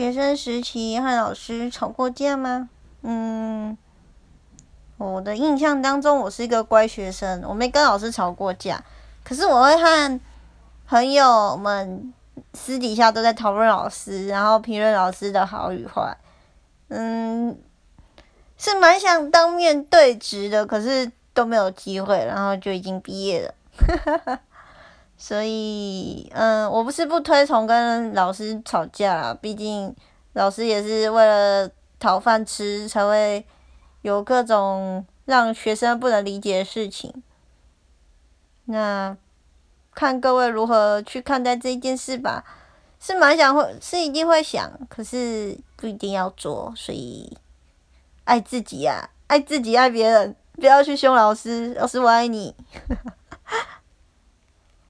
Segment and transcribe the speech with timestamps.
[0.00, 2.70] 学生时期和老师吵过架吗？
[3.02, 3.76] 嗯，
[4.96, 8.82] 我的印象当中，我是一个乖学生，我没跟老师吵过架。
[9.22, 10.20] 可是我会和
[10.88, 12.14] 朋友们
[12.54, 16.16] 私底下都在讨论老师，然后评论老师的好与坏。
[16.88, 17.58] 嗯，
[18.56, 23.54] 是蛮想当面对质的，可是都没有机会，然后就已经毕业了。
[25.22, 29.94] 所以，嗯，我不是不推崇跟老师吵架，毕竟
[30.32, 33.44] 老师也是为了讨饭吃，才会
[34.00, 37.22] 有各种让学生不能理解的事情。
[38.64, 39.14] 那
[39.94, 42.42] 看各位如何去看待这件事吧，
[42.98, 47.36] 是蛮想会，是一定会想，可是不一定要做，所以
[48.24, 52.56] 爱自己呀，爱自己，爱别人，不要去凶老师，老师我爱你。